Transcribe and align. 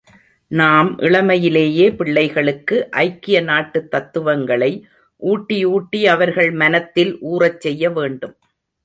நாம் 0.51 0.99
இளமையிலேயே 0.99 1.95
பிள்ளைகளுக்கு 1.95 2.89
ஐக்கிய 2.91 3.41
நாட்டுத் 3.41 3.91
தத்துவங்களை 3.91 4.71
ஊட்டி 5.21 5.65
ஊட்டி 5.65 6.07
அவர்கள் 6.07 6.51
மனத்தில் 6.53 7.13
ஊறச் 7.23 7.59
செய்ய 7.59 7.89
வேண்டும். 7.89 8.35